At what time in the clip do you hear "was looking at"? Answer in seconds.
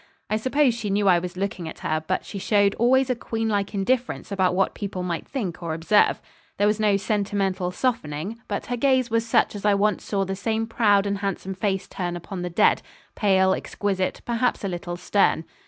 1.19-1.77